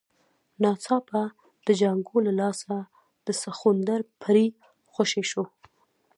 ناڅاپه 0.61 1.23
د 1.67 1.67
جانکو 1.79 2.17
له 2.27 2.31
لاسه 2.41 2.75
د 3.27 3.27
سخوندر 3.41 3.99
پړی 4.21 4.47
خوشی 4.93 5.23
شو. 5.31 5.43